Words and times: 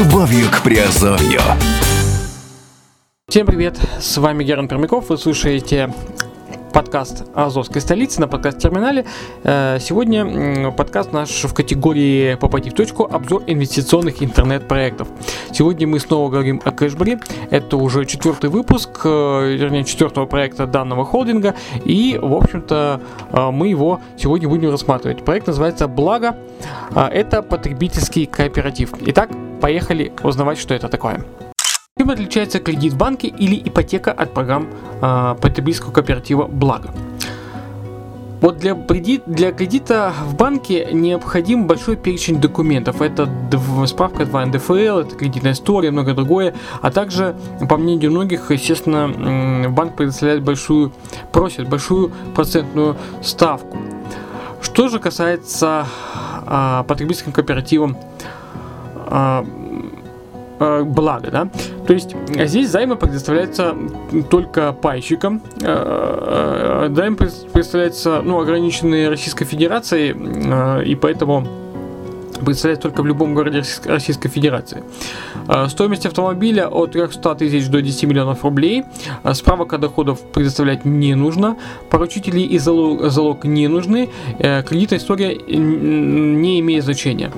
Любовью 0.00 0.50
к 0.50 0.62
Приазовью. 0.62 1.40
Всем 3.28 3.46
привет, 3.46 3.78
с 4.00 4.16
вами 4.16 4.44
Герман 4.44 4.66
Пермяков, 4.66 5.10
вы 5.10 5.18
слушаете 5.18 5.92
подкаст 6.72 7.24
Азовской 7.34 7.80
столицы 7.80 8.20
на 8.20 8.28
подкаст-терминале. 8.28 9.04
Э, 9.44 9.78
Сегодня 9.80 10.70
подкаст 10.72 11.12
наш 11.12 11.44
в 11.44 11.52
категории 11.54 12.34
«Попади 12.36 12.70
в 12.70 12.74
точку. 12.74 13.04
Обзор 13.04 13.42
инвестиционных 13.46 14.22
интернет-проектов». 14.22 15.08
Сегодня 15.52 15.86
мы 15.86 16.00
снова 16.00 16.30
говорим 16.30 16.60
о 16.64 16.70
кэшбэре. 16.70 17.20
Это 17.50 17.76
уже 17.76 18.04
четвертый 18.06 18.50
выпуск, 18.50 19.00
э, 19.04 19.56
вернее, 19.56 19.84
четвертого 19.84 20.26
проекта 20.26 20.66
данного 20.66 21.04
холдинга. 21.04 21.54
И, 21.84 22.18
в 22.20 22.34
общем-то, 22.34 23.00
э, 23.32 23.50
мы 23.50 23.68
его 23.68 24.00
сегодня 24.16 24.48
будем 24.48 24.70
рассматривать. 24.70 25.24
Проект 25.24 25.46
называется 25.46 25.88
«Благо». 25.88 26.36
Это 26.94 27.42
потребительский 27.42 28.26
кооператив. 28.26 28.92
Итак, 29.06 29.30
поехали 29.60 30.12
узнавать, 30.22 30.58
что 30.58 30.74
это 30.74 30.88
такое. 30.88 31.24
Чем 32.00 32.08
отличается 32.08 32.60
кредит 32.60 32.94
в 32.94 32.96
банке 32.96 33.28
или 33.28 33.60
ипотека 33.62 34.10
от 34.10 34.32
программ 34.32 34.68
э, 35.02 35.36
потребительского 35.38 35.92
кооператива 35.92 36.46
«Благо»? 36.46 36.94
Вот 38.40 38.56
для, 38.56 38.74
кредит, 38.74 39.24
для 39.26 39.52
кредита 39.52 40.14
в 40.24 40.34
банке 40.34 40.88
необходим 40.92 41.66
большой 41.66 41.96
перечень 41.96 42.40
документов. 42.40 43.02
Это 43.02 43.28
справка 43.84 44.24
2 44.24 44.46
НДФЛ, 44.46 44.72
это 44.72 45.14
кредитная 45.14 45.52
история, 45.52 45.90
многое 45.90 46.14
другое. 46.14 46.54
А 46.80 46.90
также, 46.90 47.36
по 47.68 47.76
мнению 47.76 48.12
многих, 48.12 48.50
естественно, 48.50 49.68
банк 49.68 49.94
предоставляет 49.94 50.42
большую, 50.42 50.92
просит 51.32 51.68
большую 51.68 52.12
процентную 52.34 52.96
ставку. 53.22 53.76
Что 54.62 54.88
же 54.88 55.00
касается 55.00 55.84
а, 56.46 56.82
потребительским 56.84 57.32
кооперативам 57.32 57.98
а, 59.06 59.44
э, 60.60 60.82
благо, 60.84 61.30
да. 61.30 61.48
То 61.90 61.94
есть 61.94 62.14
э, 62.36 62.46
здесь 62.46 62.70
займы 62.70 62.94
предоставляются 62.94 63.74
только 64.30 64.72
пайщикам. 64.72 65.42
Э, 65.60 66.86
э, 66.88 66.94
Займ 66.94 67.16
пред- 67.16 67.50
представляется, 67.52 68.22
ну, 68.22 68.38
ограниченный 68.38 69.08
Российской 69.08 69.44
Федерацией, 69.44 70.84
и 70.88 70.94
поэтому 70.94 71.48
представляется 72.44 72.88
только 72.88 73.02
в 73.02 73.06
любом 73.06 73.34
городе 73.34 73.58
Российс- 73.58 73.86
Российской 73.86 74.28
Федерации. 74.28 74.82
Э, 75.48 75.68
Стоимость 75.68 76.06
автомобиля 76.06 76.68
от 76.68 76.92
300 76.92 77.34
тысяч 77.34 77.68
до 77.68 77.80
10 77.82 78.06
миллионов 78.06 78.44
рублей. 78.44 78.84
Э, 79.24 79.34
Справок 79.34 79.72
о 79.72 79.78
доходах 79.78 80.18
предоставлять 80.32 80.84
не 80.84 81.14
нужно. 81.14 81.56
Поручители 81.90 82.40
и 82.40 82.58
залог, 82.58 83.10
залог 83.10 83.44
не 83.44 83.68
нужны. 83.68 84.08
Э, 84.38 84.62
Кредитная 84.62 84.98
история 84.98 85.34
не 85.36 86.60
имеет 86.60 86.84
значения. 86.84 87.30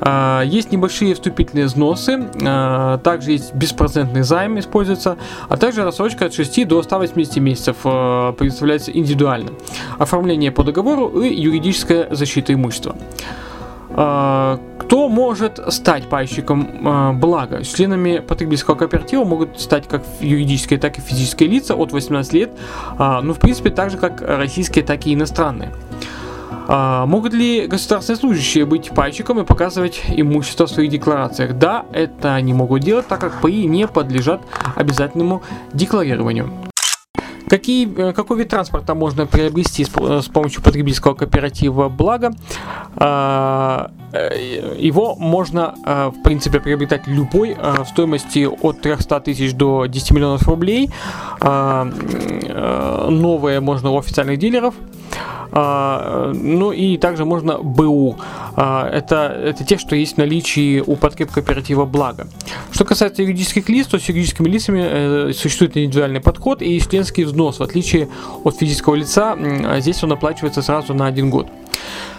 Э, 0.00 0.42
Есть 0.44 0.72
небольшие 0.72 1.14
вступительные 1.14 1.66
взносы. 1.66 2.24
Также 3.02 3.32
есть 3.32 3.54
беспроцентный 3.54 4.22
займ 4.22 4.58
используется. 4.58 5.16
А 5.48 5.56
также 5.56 5.84
рассрочка 5.84 6.26
от 6.26 6.34
6 6.34 6.64
до 6.64 6.82
180 6.82 7.36
месяцев 7.38 7.76
э, 7.84 8.32
предоставляется 8.38 8.90
индивидуально. 8.92 9.50
Оформление 9.98 10.50
по 10.52 10.62
договору 10.64 11.08
и 11.22 11.34
юридическая 11.34 12.08
защита 12.14 12.52
имущества. 12.52 12.96
А, 13.90 14.60
Кто 14.78 15.08
может 15.08 15.60
стать 15.72 16.08
пайщиком 16.08 16.68
а, 16.84 17.12
блага? 17.12 17.62
Членами 17.64 18.18
потребительского 18.18 18.74
кооператива 18.74 19.24
могут 19.24 19.60
стать 19.60 19.88
как 19.88 20.02
юридические, 20.20 20.78
так 20.78 20.98
и 20.98 21.00
физические 21.00 21.48
лица 21.48 21.74
от 21.74 21.92
18 21.92 22.32
лет, 22.32 22.50
а, 22.98 23.20
ну, 23.20 23.32
в 23.32 23.38
принципе, 23.38 23.70
так 23.70 23.90
же, 23.90 23.98
как 23.98 24.22
российские, 24.22 24.84
так 24.84 25.06
и 25.06 25.14
иностранные. 25.14 25.72
Могут 26.68 27.32
ли 27.32 27.68
государственные 27.68 28.18
служащие 28.18 28.66
быть 28.66 28.90
пайщиком 28.90 29.38
и 29.38 29.44
показывать 29.44 30.02
имущество 30.08 30.66
в 30.66 30.70
своих 30.70 30.90
декларациях? 30.90 31.56
Да, 31.56 31.86
это 31.92 32.34
они 32.34 32.54
могут 32.54 32.82
делать, 32.82 33.06
так 33.06 33.20
как 33.20 33.40
ПАИ 33.40 33.66
не 33.66 33.86
подлежат 33.86 34.40
обязательному 34.74 35.42
декларированию. 35.72 36.65
Какие, 37.48 37.88
э, 37.96 38.12
какой 38.12 38.38
вид 38.38 38.48
транспорта 38.48 38.94
можно 38.94 39.26
приобрести 39.26 39.84
с, 39.84 39.90
с 39.90 40.26
помощью 40.26 40.62
потребительского 40.62 41.14
кооператива 41.14 41.88
«Благо»? 41.88 42.32
А, 42.96 43.90
э, 44.12 44.76
Его 44.78 45.14
можно, 45.14 45.74
э, 45.84 46.08
в 46.08 46.22
принципе, 46.22 46.60
приобретать 46.60 47.06
любой 47.06 47.50
э, 47.50 47.82
в 47.84 47.88
стоимости 47.88 48.46
от 48.46 48.80
300 48.80 49.20
тысяч 49.20 49.54
до 49.54 49.86
10 49.86 50.10
миллионов 50.12 50.48
рублей. 50.48 50.90
А, 51.40 51.88
э, 51.88 53.08
Новые 53.10 53.60
можно 53.60 53.90
у 53.90 53.98
официальных 53.98 54.38
дилеров. 54.38 54.74
А, 55.58 56.32
Ну 56.34 56.70
и 56.70 56.98
также 56.98 57.24
можно 57.24 57.56
БУ. 57.58 58.18
А, 58.56 58.86
Это, 58.90 59.34
это 59.42 59.64
те, 59.64 59.78
что 59.78 59.96
есть 59.96 60.16
в 60.16 60.18
наличии 60.18 60.80
у 60.86 60.96
потреб 60.96 61.30
кооператива 61.30 61.86
«Благо». 61.86 62.26
Что 62.72 62.84
касается 62.84 63.22
юридических 63.22 63.70
лиц, 63.70 63.86
то 63.86 63.98
с 63.98 64.06
юридическими 64.06 64.48
лицами 64.48 64.84
э, 64.86 65.32
существует 65.32 65.74
индивидуальный 65.78 66.20
подход 66.20 66.60
и 66.60 66.78
членский 66.78 67.24
взнос. 67.24 67.58
В 67.58 67.62
отличие 67.62 68.08
от 68.44 68.56
физического 68.56 68.96
лица, 68.96 69.34
а 69.34 69.80
здесь 69.80 70.04
он 70.04 70.12
оплачивается 70.12 70.60
сразу 70.60 70.92
на 70.92 71.06
один 71.06 71.30
год. 71.30 71.46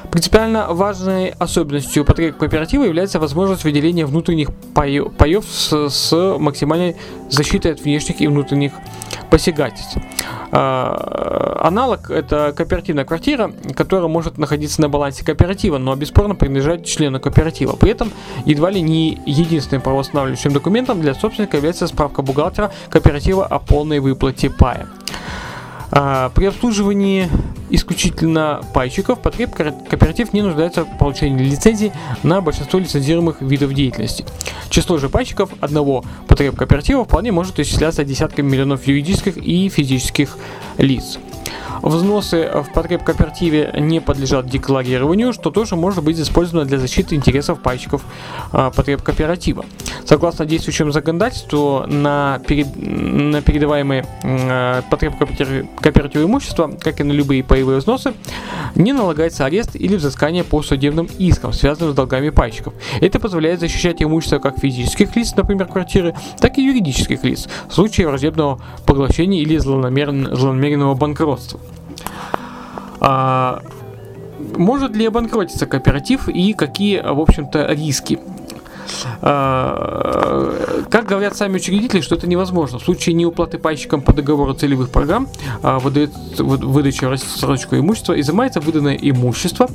Принципиально 0.09 0.73
важной 0.73 1.29
особенностью 1.29 2.05
потреб 2.05 2.37
кооператива 2.37 2.85
является 2.85 3.19
возможность 3.19 3.65
выделения 3.65 4.07
внутренних 4.07 4.49
паев 4.73 5.45
с, 5.47 5.89
с 5.89 6.37
максимальной 6.39 6.95
защитой 7.29 7.73
от 7.73 7.81
внешних 7.81 8.19
и 8.21 8.27
внутренних 8.27 8.71
посягательств. 9.29 9.97
А, 10.51 11.59
Аналог– 11.61 12.09
это 12.11 12.53
кооперативная 12.55 13.05
квартира, 13.05 13.51
которая 13.75 14.07
может 14.07 14.37
находиться 14.37 14.81
на 14.81 14.89
балансе 14.89 15.25
кооператива, 15.25 15.77
но 15.77 15.95
бесспорно 15.95 16.35
принадлежать 16.35 16.85
члену 16.85 17.19
кооператива. 17.19 17.75
При 17.75 17.91
этом 17.91 18.11
едва 18.45 18.69
ли 18.69 18.81
не 18.81 19.21
единственным 19.25 19.81
правоустанавливающим 19.81 20.53
документом 20.53 21.01
для 21.01 21.13
собственника 21.13 21.57
является 21.57 21.87
справка 21.87 22.21
бухгалтера 22.21 22.71
кооператива 22.89 23.45
о 23.45 23.59
полной 23.59 23.99
выплате 23.99 24.49
пая. 24.49 24.87
А, 25.91 26.29
При 26.29 26.45
обслуживании 26.45 27.29
исключительно 27.69 28.61
пайщиков 28.73 29.19
потреб 29.19 29.53
ко- 29.53 29.71
кооператив 29.89 30.33
не 30.33 30.41
нуждается 30.41 30.85
в 30.85 30.97
получении 30.97 31.43
лицензий 31.43 31.91
на 32.23 32.41
большинство 32.41 32.79
лицензируемых 32.79 33.41
видов 33.41 33.73
деятельности. 33.73 34.25
Число 34.69 34.97
же 34.97 35.09
пайщиков 35.09 35.49
одного 35.61 36.03
потреб 36.27 36.55
кооператива 36.55 37.05
вполне 37.05 37.31
может 37.31 37.59
исчисляться 37.59 38.03
десятками 38.03 38.49
миллионов 38.49 38.87
юридических 38.87 39.37
и 39.37 39.69
физических 39.69 40.37
лиц. 40.77 41.19
Взносы 41.81 42.49
в 42.53 42.73
потреб 42.73 43.03
кооперативе 43.03 43.73
не 43.77 43.99
подлежат 44.01 44.49
декларированию, 44.49 45.31
что 45.33 45.51
тоже 45.51 45.75
может 45.75 46.03
быть 46.03 46.19
использовано 46.19 46.65
для 46.65 46.79
защиты 46.79 47.15
интересов 47.15 47.59
пайщиков 47.61 48.03
а, 48.51 48.71
потреб 48.71 49.01
кооператива. 49.03 49.65
Согласно 50.05 50.45
действующему 50.45 50.91
законодательству, 50.91 51.83
на, 51.87 52.39
перед- 52.47 52.75
на 52.75 53.41
передаваемые 53.41 54.05
м, 54.23 54.83
потреб 54.89 55.13
кооператив- 55.19 55.67
кооператива 55.79 56.23
имущества, 56.23 56.71
как 56.79 56.99
и 56.99 57.03
на 57.03 57.11
любые 57.11 57.43
паевые 57.43 57.79
взносы, 57.79 58.13
не 58.75 58.93
налагается 58.93 59.45
арест 59.45 59.75
или 59.75 59.95
взыскание 59.95 60.43
по 60.43 60.61
судебным 60.61 61.07
искам, 61.19 61.53
связанным 61.53 61.91
с 61.91 61.95
долгами 61.95 62.29
пайщиков. 62.29 62.73
Это 63.01 63.19
позволяет 63.19 63.59
защищать 63.59 64.01
имущество 64.01 64.39
как 64.39 64.59
физических 64.59 65.15
лиц, 65.15 65.33
например, 65.35 65.67
квартиры, 65.67 66.15
так 66.39 66.57
и 66.57 66.63
юридических 66.63 67.23
лиц 67.23 67.47
в 67.69 67.73
случае 67.73 68.07
враждебного 68.07 68.59
поглощения 68.85 69.41
или 69.41 69.57
злонамерен- 69.57 70.33
злонамеренного 70.35 70.95
банкротства. 70.95 71.36
А, 72.99 73.61
может 74.55 74.95
ли 74.95 75.05
обанкротиться 75.05 75.65
кооператив 75.65 76.27
и 76.29 76.53
какие, 76.53 76.99
в 77.01 77.19
общем-то, 77.19 77.67
риски? 77.73 78.19
А, 79.21 80.85
Как 80.89 81.05
говорят 81.05 81.35
сами 81.35 81.57
учредители, 81.57 82.01
что 82.01 82.15
это 82.15 82.27
невозможно. 82.27 82.79
В 82.79 82.83
случае 82.83 83.15
неуплаты 83.15 83.57
пайщикам 83.57 84.01
по 84.01 84.13
договору 84.13 84.53
целевых 84.53 84.89
программ 84.89 85.27
а, 85.61 85.79
выдает 85.79 86.11
вы- 86.37 86.57
выдача 86.57 87.07
в 87.07 87.11
рассрочку 87.11 87.75
имущества, 87.75 88.19
изымается 88.19 88.61
выданное 88.61 88.95
имущество, 88.95 89.69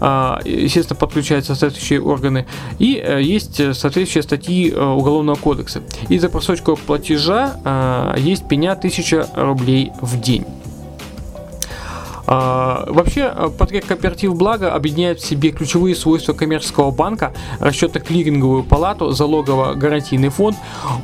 а, 0.00 0.40
естественно, 0.44 0.98
подключаются 0.98 1.54
соответствующие 1.54 2.00
органы, 2.00 2.46
и 2.78 2.96
э, 2.96 3.22
есть 3.22 3.56
соответствующие 3.56 4.22
статьи 4.22 4.70
э, 4.70 4.84
Уголовного 4.84 5.36
кодекса. 5.36 5.82
И 6.08 6.18
за 6.18 6.28
просрочку 6.28 6.76
платежа 6.76 8.14
есть 8.16 8.46
пеня 8.48 8.72
1000 8.72 9.28
рублей 9.36 9.92
в 10.00 10.20
день. 10.20 10.44
А, 12.26 12.84
Вообще, 12.88 13.32
э, 13.34 13.50
потреб 13.56 13.84
кооператив 13.86 14.34
«Благо» 14.34 14.72
объединяет 14.72 15.20
в 15.20 15.26
себе 15.26 15.50
ключевые 15.50 15.94
свойства 15.94 16.32
коммерческого 16.32 16.90
банка, 16.90 17.32
расчетно-клиринговую 17.60 18.62
палату, 18.64 19.10
залогово-гарантийный 19.10 20.30
фонд, 20.30 20.56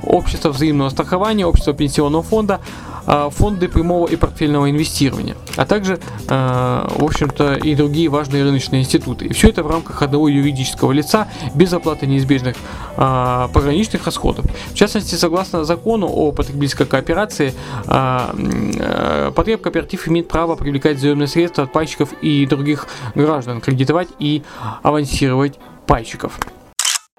общество 0.02 0.50
взаимного 0.50 0.88
страхования, 0.88 1.46
общество 1.46 1.75
пенсионного 1.75 2.22
фонда, 2.22 2.61
фонды 3.06 3.69
прямого 3.69 4.06
и 4.06 4.17
портфельного 4.17 4.70
инвестирования, 4.70 5.37
а 5.56 5.67
также, 5.67 5.99
э, 6.29 6.88
в 6.97 7.05
общем-то, 7.05 7.55
и 7.55 7.75
другие 7.75 8.08
важные 8.08 8.44
рыночные 8.44 8.82
институты. 8.82 9.26
И 9.26 9.32
все 9.32 9.49
это 9.49 9.62
в 9.62 9.70
рамках 9.70 10.02
одного 10.02 10.29
юридического 10.29 10.93
лица 10.93 11.29
без 11.55 11.73
оплаты 11.73 12.06
неизбежных 12.06 12.56
а, 12.97 13.49
пограничных 13.49 14.05
расходов. 14.05 14.44
В 14.73 14.75
частности, 14.75 15.14
согласно 15.14 15.64
закону 15.64 16.06
о 16.06 16.32
потребительской 16.32 16.87
кооперации, 16.87 17.55
а, 17.87 18.35
э, 18.37 19.32
потреб 19.35 19.62
кооператив 19.62 20.08
имеет 20.08 20.29
право 20.29 20.56
привлекать 20.56 20.99
заемные 20.99 21.29
средства 21.29 21.64
от 21.64 21.73
пайщиков 21.73 22.12
и 22.20 22.47
других 22.47 22.87
граждан, 23.14 23.61
кредитовать 23.61 24.08
и 24.19 24.43
авансировать 24.82 25.58
пайщиков. 25.87 26.38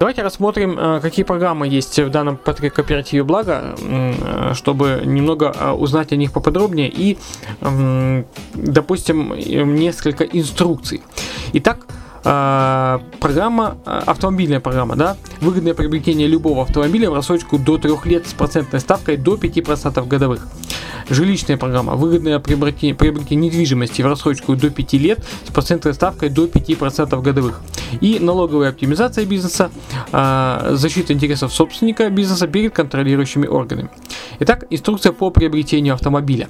Давайте 0.01 0.23
рассмотрим, 0.23 0.79
э, 0.79 0.99
какие 0.99 1.23
программы 1.23 1.67
есть 1.67 1.99
в 1.99 2.09
данном 2.09 2.35
кооперативе 2.35 3.23
«Благо», 3.23 3.75
э, 3.79 4.53
чтобы 4.55 5.03
немного 5.05 5.53
э, 5.55 5.71
узнать 5.73 6.11
о 6.11 6.15
них 6.15 6.31
поподробнее 6.31 6.89
и, 6.89 7.19
допустим, 8.55 9.35
несколько 9.75 10.23
инструкций. 10.23 11.03
Итак, 11.53 11.85
программа, 12.23 13.77
автомобильная 13.85 14.59
программа, 14.59 14.95
да, 14.95 15.17
выгодное 15.39 15.75
приобретение 15.75 16.27
любого 16.27 16.63
автомобиля 16.63 17.11
в 17.11 17.13
рассрочку 17.13 17.59
до 17.59 17.77
3 17.77 17.91
лет 18.05 18.27
с 18.27 18.33
процентной 18.33 18.79
ставкой 18.79 19.17
до 19.17 19.35
5% 19.35 20.07
годовых. 20.07 20.47
Жилищная 21.11 21.57
программа, 21.57 21.95
выгодное 21.95 22.39
приобретение, 22.39 22.95
приобретение 22.95 23.49
недвижимости 23.49 24.01
в 24.01 24.05
рассрочку 24.05 24.55
до 24.55 24.69
5 24.69 24.93
лет 24.93 25.19
с 25.45 25.51
процентной 25.51 25.93
ставкой 25.93 26.29
до 26.29 26.45
5% 26.45 27.21
годовых. 27.21 27.59
И 27.99 28.17
налоговая 28.21 28.69
оптимизация 28.69 29.25
бизнеса, 29.25 29.71
э, 30.13 30.69
защита 30.71 31.11
интересов 31.11 31.53
собственника 31.53 32.09
бизнеса 32.09 32.47
перед 32.47 32.73
контролирующими 32.73 33.45
органами. 33.45 33.89
Итак, 34.39 34.63
инструкция 34.69 35.11
по 35.11 35.31
приобретению 35.31 35.95
автомобиля. 35.95 36.47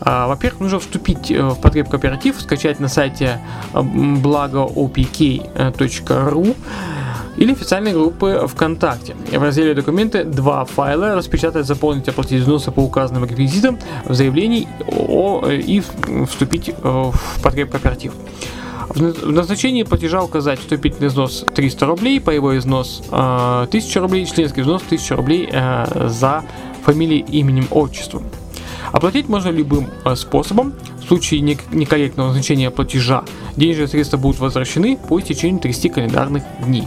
А, 0.00 0.28
Во-первых, 0.28 0.60
нужно 0.60 0.78
вступить 0.78 1.32
э, 1.32 1.42
в 1.42 1.60
потреб 1.60 1.88
кооператив, 1.88 2.40
скачать 2.40 2.78
на 2.78 2.86
сайте 2.86 3.40
благоопк.ру 3.74 4.86
или 7.36 7.52
официальной 7.52 7.92
группы 7.92 8.44
ВКонтакте. 8.48 9.14
В 9.32 9.42
разделе 9.42 9.74
«Документы» 9.74 10.24
два 10.24 10.64
файла 10.64 11.14
распечатать, 11.14 11.66
заполнить, 11.66 12.08
оплатить 12.08 12.42
взносы 12.42 12.70
по 12.70 12.80
указанным 12.80 13.24
реквизитам 13.24 13.78
в 14.04 14.14
заявлении 14.14 14.68
о, 14.86 15.42
э, 15.46 15.56
и 15.56 15.82
вступить 16.26 16.68
э, 16.70 16.72
в 16.82 17.42
потреб 17.42 17.70
кооператив. 17.70 18.12
В 18.88 18.96
наз- 19.00 19.24
в 19.24 19.30
назначении 19.30 19.84
платежа 19.84 20.22
указать 20.22 20.58
вступительный 20.58 21.08
взнос 21.08 21.44
300 21.54 21.86
рублей, 21.86 22.20
паевой 22.20 22.58
взнос 22.58 23.02
э, 23.10 23.66
1000 23.68 24.00
рублей, 24.00 24.26
членский 24.26 24.62
взнос 24.62 24.82
1000 24.84 25.16
рублей 25.16 25.48
э, 25.50 26.08
за 26.08 26.42
фамилией, 26.84 27.24
именем, 27.30 27.68
отчеством. 27.70 28.24
Оплатить 28.92 29.28
можно 29.28 29.50
любым 29.50 29.86
э, 30.04 30.16
способом. 30.16 30.74
Случае 31.10 31.40
нек- 31.40 31.64
некорректного 31.72 32.28
назначения 32.28 32.70
платежа 32.70 33.24
денежные 33.56 33.88
средства 33.88 34.16
будут 34.16 34.38
возвращены 34.40 34.96
по 34.96 35.18
истечению 35.18 35.58
30 35.60 35.92
календарных 35.92 36.44
дней. 36.64 36.84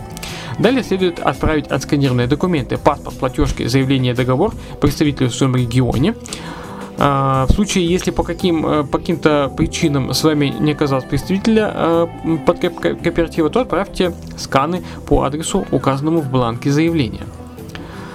Далее 0.60 0.82
следует 0.82 1.20
отправить 1.20 1.68
отсканированные 1.68 2.28
документы, 2.28 2.78
паспорт, 2.78 3.18
платежки, 3.18 3.68
заявление, 3.68 4.14
договор 4.14 4.54
представителю 4.80 5.30
в 5.30 5.36
своем 5.36 5.58
регионе. 5.58 6.16
А, 6.98 7.48
В 7.50 7.52
случае, 7.54 7.86
если 7.86 8.12
по, 8.12 8.24
каким, 8.24 8.66
э, 8.66 8.84
по 8.86 8.98
каким-то 8.98 9.52
причинам 9.58 10.14
с 10.14 10.24
вами 10.24 10.54
не 10.58 10.72
оказалось 10.72 11.04
представителя 11.04 11.70
э, 11.76 12.08
под 12.46 12.60
ко- 12.60 12.70
ко- 12.70 12.96
кооператива, 12.96 13.50
то 13.50 13.60
отправьте 13.60 14.14
сканы 14.38 14.84
по 15.06 15.24
адресу, 15.24 15.66
указанному 15.72 16.22
в 16.22 16.30
бланке 16.32 16.72
заявления. 16.72 17.24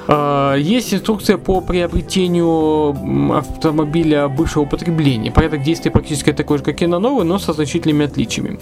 А, 0.08 0.54
Есть 0.54 0.94
инструкция 0.94 1.36
по 1.36 1.60
приобретению 1.60 3.36
автомобиля 3.36 4.28
бывшего 4.28 4.62
употребления. 4.62 5.30
Порядок 5.30 5.62
действий 5.62 5.90
практически 5.90 6.32
такой 6.32 6.58
же, 6.58 6.64
как 6.64 6.80
и 6.80 6.86
на 6.86 6.98
новый, 6.98 7.26
но 7.26 7.38
со 7.38 7.52
значительными 7.52 8.06
отличиями. 8.06 8.58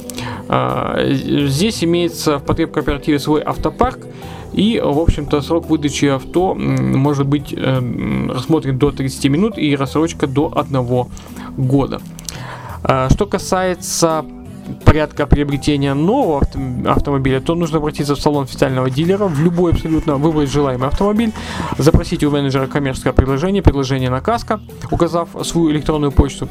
А, 0.49 0.99
Здесь 1.07 1.85
имеется 1.85 2.39
в 2.39 2.45
потреб 2.45 2.73
кооперативе 2.73 3.21
свой 3.21 3.43
автопарк, 3.43 4.01
и, 4.53 4.81
в 4.83 4.99
общем-то, 4.99 5.41
срок 5.41 5.69
выдачи 5.69 6.07
авто 6.07 6.55
может 6.55 7.27
быть 7.27 7.53
э, 7.55 8.29
рассмотрен 8.31 8.79
до 8.79 8.91
30 8.91 9.27
минут 9.27 9.59
и 9.59 9.77
рассрочка 9.77 10.27
до 10.27 10.51
1 10.57 11.07
года. 11.59 12.01
А, 12.83 13.09
Что 13.11 13.27
касается 13.27 14.25
порядка 14.85 15.27
приобретения 15.27 15.95
нового 15.95 16.41
авто- 16.41 16.59
автомобиля, 16.91 17.41
то 17.41 17.55
нужно 17.55 17.79
обратиться 17.79 18.15
в 18.15 18.21
салон 18.21 18.45
официального 18.45 18.91
дилера, 18.91 19.27
в 19.27 19.41
любой 19.41 19.73
абсолютно 19.73 20.17
выбрать 20.17 20.51
желаемый 20.51 20.89
автомобиль, 20.89 21.33
запросить 21.79 22.25
у 22.25 22.31
менеджера 22.31 22.67
коммерческое 22.67 23.13
предложение, 23.13 23.63
предложение 23.63 24.11
на 24.11 24.21
каско, 24.21 24.61
указав 24.91 25.29
свою 25.43 25.71
электронную 25.71 26.13
почту. 26.13 26.49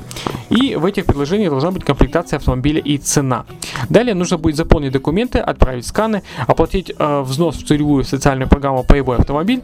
И 0.50 0.76
в 0.76 0.86
этих 0.86 1.06
предложениях 1.06 1.52
должна 1.52 1.72
быть 1.72 1.84
комплектация 1.84 2.38
автомобиля 2.38 2.80
и 2.80 2.98
цена. 2.98 3.46
Далее 3.90 4.14
нужно 4.14 4.38
будет 4.38 4.56
заполнить 4.56 4.92
документы, 4.92 5.40
отправить 5.40 5.86
сканы, 5.86 6.24
оплатить 6.48 6.94
э, 6.98 7.22
взнос 7.22 7.56
в 7.56 7.68
целевую 7.68 8.04
социальную 8.04 8.50
программу 8.50 8.84
«Паевой 8.84 9.18
автомобиль», 9.18 9.62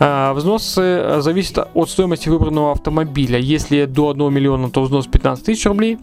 а, 0.00 0.32
Взносы 0.32 0.80
э, 0.80 1.20
зависят 1.20 1.68
от 1.74 1.90
стоимости 1.90 2.28
выбранного 2.28 2.72
автомобиля. 2.72 3.38
Если 3.38 3.84
до 3.84 4.10
1 4.10 4.32
миллиона, 4.32 4.70
то 4.70 4.82
взнос 4.82 5.06
15 5.06 5.44
тысяч 5.44 5.66
рублей. 5.66 5.98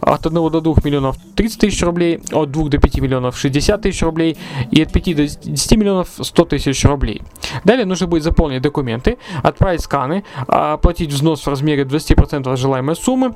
От 0.00 0.26
1 0.26 0.50
до 0.50 0.60
2 0.60 0.74
миллионов 0.84 1.16
30 1.36 1.60
тысяч 1.60 1.82
рублей. 1.82 2.20
От 2.32 2.50
2 2.50 2.68
до 2.68 2.78
5 2.78 3.00
миллионов 3.00 3.36
60 3.36 3.82
тысяч 3.82 4.02
рублей. 4.02 4.36
И 4.70 4.82
от 4.82 4.92
5 4.92 5.16
до 5.16 5.26
10 5.26 5.76
миллионов 5.76 6.08
100 6.20 6.44
тысяч 6.44 6.84
рублей. 6.84 7.22
Далее 7.64 7.86
нужно 7.86 8.06
будет 8.06 8.22
заполнить 8.22 8.62
документы, 8.62 9.18
отправить 9.42 9.80
сканы, 9.80 10.24
оплатить 10.46 11.10
взнос 11.12 11.46
в 11.46 11.48
размере 11.48 11.84
20% 11.84 12.52
от 12.52 12.58
желаемой 12.58 12.96
суммы. 12.96 13.34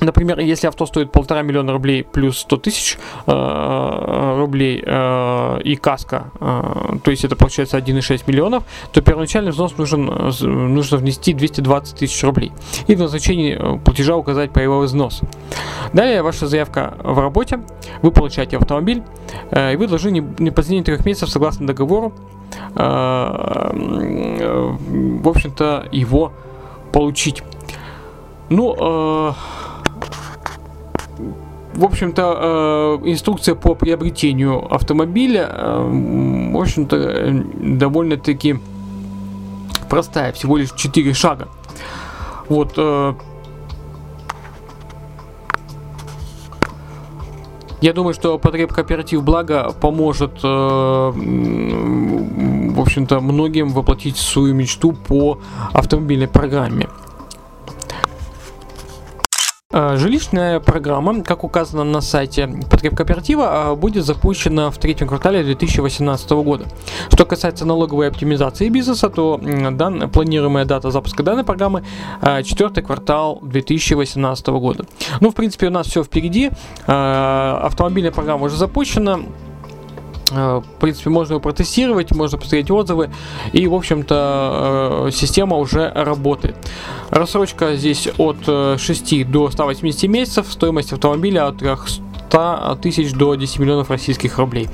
Например, 0.00 0.38
если 0.38 0.66
авто 0.66 0.86
стоит 0.86 1.12
полтора 1.12 1.42
миллиона 1.42 1.72
рублей 1.72 2.04
плюс 2.04 2.38
100 2.38 2.56
тысяч 2.58 2.98
э, 3.26 4.34
рублей 4.38 4.82
э, 4.84 5.60
и 5.64 5.76
каска, 5.76 6.30
э, 6.40 6.98
то 7.02 7.10
есть 7.10 7.24
это 7.24 7.36
получается 7.36 7.78
1,6 7.78 8.24
миллионов, 8.26 8.64
то 8.92 9.00
первоначальный 9.00 9.50
взнос 9.50 9.76
нужен, 9.76 10.04
нужно 10.04 10.98
внести 10.98 11.32
220 11.32 11.98
тысяч 11.98 12.22
рублей. 12.22 12.52
И 12.86 12.94
в 12.94 12.98
назначении 12.98 13.56
э, 13.58 13.78
платежа 13.78 14.16
указать 14.16 14.52
паевой 14.52 14.86
взнос. 14.86 15.22
Далее 15.92 16.22
ваша 16.22 16.46
заявка 16.46 16.94
в 17.02 17.18
работе, 17.18 17.60
вы 18.02 18.12
получаете 18.12 18.56
автомобиль, 18.56 19.02
э, 19.50 19.74
и 19.74 19.76
вы 19.76 19.86
должны 19.86 20.10
не, 20.10 20.24
не 20.38 20.50
позднее 20.50 20.82
трех 20.82 21.04
месяцев 21.04 21.30
согласно 21.30 21.66
договору, 21.66 22.12
э, 22.74 22.82
э, 24.40 24.76
в 25.22 25.28
общем-то, 25.28 25.88
его 25.90 26.32
получить. 26.92 27.42
Ну, 28.48 28.74
э, 28.78 29.32
в 31.74 31.84
общем-то, 31.84 32.98
э, 33.04 33.10
инструкция 33.10 33.54
по 33.54 33.74
приобретению 33.74 34.72
автомобиля, 34.74 35.48
э, 35.50 36.50
в 36.52 36.56
общем-то, 36.56 37.44
довольно-таки 37.78 38.58
простая, 39.88 40.32
всего 40.32 40.56
лишь 40.56 40.72
4 40.72 41.14
шага. 41.14 41.48
Вот. 42.48 42.74
э, 42.76 43.14
Я 47.80 47.92
думаю, 47.92 48.12
что 48.12 48.38
потреб 48.38 48.72
кооператив 48.72 49.22
благо 49.22 49.70
поможет, 49.80 50.42
в 50.42 51.14
общем-то, 52.80 53.20
многим 53.20 53.68
воплотить 53.68 54.16
свою 54.16 54.52
мечту 54.52 54.92
по 54.92 55.38
автомобильной 55.72 56.26
программе. 56.26 56.88
Э, 59.70 59.98
Жилищная 59.98 60.60
программа, 60.60 61.22
как 61.22 61.44
указано 61.44 61.84
на 61.84 62.00
сайте 62.00 62.48
потреб 62.70 62.96
кооператива, 62.96 63.72
э, 63.72 63.74
будет 63.74 64.02
запущена 64.06 64.70
в 64.70 64.78
третьем 64.78 65.08
квартале 65.08 65.44
2018 65.44 66.42
года. 66.42 66.64
Что 67.12 67.26
касается 67.26 67.66
налоговой 67.66 68.08
оптимизации 68.08 68.70
бизнеса, 68.70 69.10
то 69.10 69.38
дан- 69.72 70.08
планируемая 70.08 70.64
дата 70.64 70.90
запуска 70.90 71.22
данной 71.22 71.44
программы 71.44 71.84
э, 72.22 72.42
четвертый 72.44 72.82
квартал 72.82 73.40
2018 73.42 74.46
года. 74.46 74.86
Ну, 75.20 75.30
в 75.30 75.34
принципе, 75.34 75.66
у 75.66 75.70
нас 75.70 75.86
все 75.86 76.02
впереди. 76.02 76.50
Автомобильная 76.86 78.12
программа 78.12 78.46
уже 78.46 78.56
запущена. 78.56 79.20
Э, 80.30 80.60
В 80.60 80.80
принципе, 80.80 81.10
можно 81.10 81.34
его 81.34 81.40
протестировать, 81.40 82.12
можно 82.12 82.38
посмотреть 82.38 82.70
отзывы. 82.70 83.10
И, 83.52 83.66
в 83.66 83.74
общем-то, 83.74 85.06
э, 85.08 85.10
система 85.12 85.56
уже 85.56 85.90
работает. 85.94 86.56
Рассрочка 87.10 87.74
здесь 87.76 88.08
от 88.18 88.36
э, 88.46 88.76
6 88.78 89.30
до 89.30 89.50
180 89.50 90.08
месяцев. 90.08 90.46
Стоимость 90.50 90.92
автомобиля 90.92 91.46
от 91.48 91.58
300 91.58 92.78
тысяч 92.82 93.12
до 93.12 93.34
10 93.34 93.58
миллионов 93.58 93.90
российских 93.90 94.38
рублей. 94.38 94.68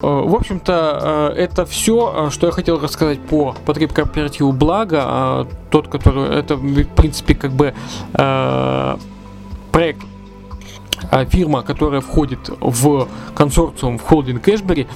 Э, 0.00 0.06
В 0.06 0.34
общем-то, 0.34 1.32
э, 1.36 1.42
это 1.42 1.66
все, 1.66 2.30
что 2.30 2.46
я 2.46 2.52
хотел 2.52 2.80
рассказать 2.80 3.20
по 3.20 3.54
потреб 3.66 3.92
кооперативу 3.92 4.52
Благо. 4.52 5.04
Э, 5.06 5.44
Тот, 5.70 5.88
который, 5.88 6.34
это, 6.38 6.56
в 6.56 6.84
принципе, 6.94 7.34
как 7.34 7.52
бы 7.52 7.74
э, 8.14 8.96
проект 9.72 10.00
фирма, 11.30 11.62
которая 11.62 12.00
входит 12.00 12.50
в 12.60 13.08
консорциум 13.34 13.98
в 13.98 14.02
холдинг 14.02 14.42
Кэшбери, 14.42 14.86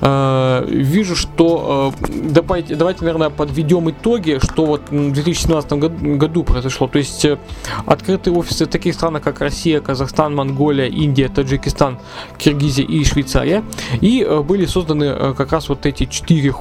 э, 0.00 0.64
вижу, 0.68 1.16
что 1.16 1.92
э, 1.98 2.06
давайте, 2.30 2.74
давайте, 2.74 3.04
наверное, 3.04 3.30
подведем 3.30 3.90
итоги, 3.90 4.38
что 4.42 4.66
вот 4.66 4.90
в 4.90 5.12
2017 5.12 5.72
году, 5.72 6.44
произошло. 6.44 6.86
То 6.88 6.98
есть 6.98 7.24
э, 7.24 7.38
открытые 7.86 8.34
офисы 8.34 8.66
в 8.66 8.68
таких 8.68 8.94
странах, 8.94 9.22
как 9.22 9.40
Россия, 9.40 9.80
Казахстан, 9.80 10.34
Монголия, 10.34 10.86
Индия, 10.86 11.28
Таджикистан, 11.28 11.98
Киргизия 12.38 12.84
и 12.84 13.04
Швейцария. 13.04 13.62
И 14.00 14.26
были 14.44 14.66
созданы 14.66 15.34
как 15.34 15.52
раз 15.52 15.68
вот 15.68 15.86
эти 15.86 16.06
четыре 16.06 16.52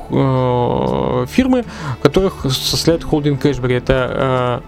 фирмы, 1.28 1.66
которых 2.02 2.46
составляет 2.50 3.04
холдинг 3.04 3.42
Кэшбери. 3.42 3.76
Это 3.76 4.62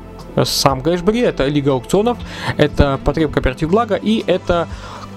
сам 0.46 0.82
Кэшбери, 0.82 1.22
это 1.22 1.46
Лига 1.48 1.72
аукционов, 1.72 2.18
это 2.58 3.00
Потребкооператив 3.04 3.70
Благо 3.70 3.96
и 3.96 4.24
это 4.28 4.68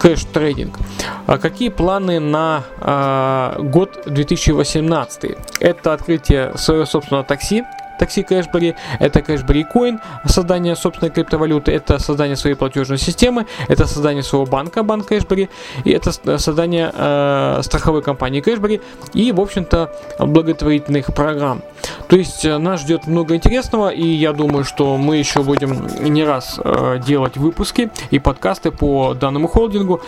Cash 0.01 0.25
Trading. 0.25 0.79
А 1.27 1.39
какие 1.39 1.69
планы 1.69 2.21
на 2.21 2.63
э, 2.81 3.63
год 3.63 4.03
2018? 4.07 5.37
Это 5.61 5.93
открытие 5.93 6.57
своего 6.57 6.87
собственного 6.87 7.25
такси, 7.25 7.65
такси 8.01 8.23
Кэшбери, 8.23 8.75
это 8.99 9.21
Кэшбери 9.21 9.67
Coin, 9.75 10.01
создание 10.25 10.75
собственной 10.75 11.11
криптовалюты, 11.11 11.71
это 11.73 11.99
создание 11.99 12.37
своей 12.37 12.57
платежной 12.57 12.99
системы, 12.99 13.47
это 13.69 13.87
создание 13.87 14.23
своего 14.23 14.47
банка, 14.47 14.83
банк 14.83 15.07
Кэшбери, 15.07 15.51
и 15.85 15.91
это 15.91 16.11
создание 16.39 16.91
э, 16.93 17.61
страховой 17.63 18.03
компании 18.03 18.41
Кэшбери 18.41 18.81
и, 19.13 19.33
в 19.33 19.41
общем-то, 19.41 19.95
благотворительных 20.19 21.15
программ. 21.15 21.63
То 22.09 22.17
есть 22.17 22.45
э, 22.45 22.57
нас 22.59 22.81
ждет 22.81 23.07
много 23.07 23.35
интересного, 23.37 23.91
и 23.91 24.07
я 24.07 24.33
думаю, 24.33 24.65
что 24.65 24.97
мы 24.97 25.19
еще 25.19 25.43
будем 25.43 25.87
не 26.01 26.25
раз 26.25 26.59
э, 26.65 27.01
делать 27.07 27.37
выпуски 27.37 27.91
и 28.11 28.19
подкасты 28.19 28.71
по 28.71 29.15
данному 29.15 29.47
холдингу. 29.47 30.01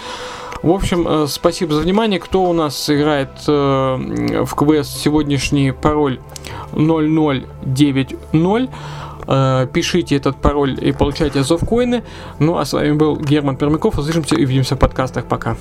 В 0.62 0.70
общем, 0.70 1.06
э, 1.08 1.26
спасибо 1.28 1.74
за 1.74 1.80
внимание. 1.80 2.20
Кто 2.20 2.44
у 2.44 2.52
нас 2.52 2.88
играет 2.88 3.30
э, 3.48 4.44
в 4.44 4.54
КВС 4.54 4.88
сегодняшний 4.88 5.72
пароль 5.72 6.20
0090? 6.72 8.72
Э, 9.26 9.66
пишите 9.72 10.16
этот 10.16 10.36
пароль 10.36 10.78
и 10.80 10.92
получайте 10.92 11.40
азов 11.40 11.68
коины. 11.68 12.04
Ну 12.38 12.58
а 12.58 12.64
с 12.64 12.74
вами 12.74 12.92
был 12.92 13.16
Герман 13.16 13.56
Пермяков. 13.56 13.98
Услышимся 13.98 14.36
и 14.36 14.44
увидимся 14.44 14.76
в 14.76 14.78
подкастах. 14.78 15.26
Пока. 15.26 15.56